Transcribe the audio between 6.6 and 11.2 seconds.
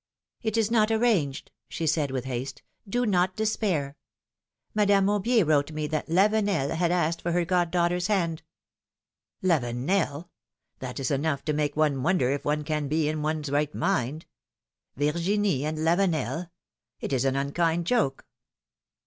had asked for her goddaughter's hand." Lavenel? That is